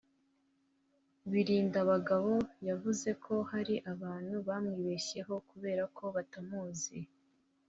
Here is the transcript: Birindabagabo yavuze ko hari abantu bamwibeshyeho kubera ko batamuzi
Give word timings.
Birindabagabo 1.31 2.33
yavuze 2.69 3.09
ko 3.23 3.33
hari 3.51 3.75
abantu 3.93 4.35
bamwibeshyeho 4.47 5.33
kubera 5.49 5.83
ko 5.97 6.03
batamuzi 6.15 6.97